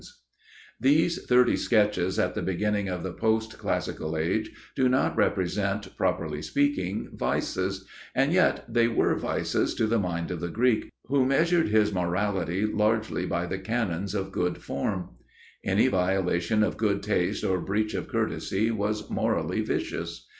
[Sidenote: 0.01 0.17
Greek 0.17 0.33
Notion 0.33 0.73
of 0.73 0.97
Vice] 0.97 1.15
These 1.15 1.25
thirty 1.27 1.55
sketches 1.57 2.17
at 2.19 2.33
the 2.33 2.41
beginning 2.41 2.89
of 2.89 3.03
the 3.03 3.13
post 3.13 3.59
classical 3.59 4.17
age 4.17 4.49
do 4.75 4.89
not 4.89 5.15
represent, 5.15 5.95
properly 5.95 6.41
speaking, 6.41 7.09
vices, 7.13 7.85
and 8.15 8.33
yet 8.33 8.65
they 8.67 8.87
were 8.87 9.13
vices 9.13 9.75
to 9.75 9.85
the 9.85 9.99
mind 9.99 10.31
of 10.31 10.39
the 10.39 10.47
Greek, 10.47 10.89
who 11.05 11.23
measured 11.23 11.67
his 11.69 11.93
morality 11.93 12.65
largely 12.65 13.27
by 13.27 13.45
the 13.45 13.59
canons 13.59 14.15
of 14.15 14.31
good 14.31 14.57
form. 14.57 15.09
Any 15.63 15.87
violation 15.87 16.63
of 16.63 16.77
good 16.77 17.03
taste 17.03 17.43
or 17.43 17.61
breach 17.61 17.93
of 17.93 18.07
courtesy 18.07 18.71
was 18.71 19.07
morally 19.11 19.61
vicious. 19.61 20.27